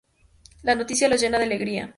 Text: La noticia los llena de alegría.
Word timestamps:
La 0.63 0.73
noticia 0.73 1.07
los 1.07 1.21
llena 1.21 1.37
de 1.37 1.43
alegría. 1.43 1.89